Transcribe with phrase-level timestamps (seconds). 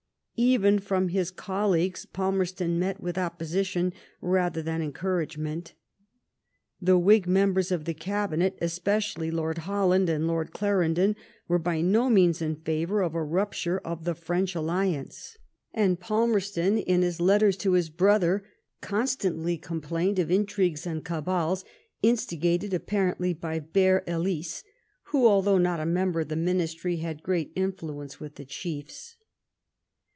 [0.43, 5.75] Even from his col leagues Palmerston met with opposition rather than encouragement.
[6.81, 11.15] The Whig members of the Cabinet, especially Lord Holland and Lord Clarendon,
[11.47, 15.37] were by no means in favour of a rupture of the French alliance,
[15.75, 18.43] and Palmerston, in his letters to his brother,
[18.81, 21.63] constantly complained of'' intrigues and cabals,"
[22.01, 24.63] instigated appa rently by "Bear'^ Ellice,
[25.09, 29.17] who, although not a member of the Ministry, had great influence with the chiefs.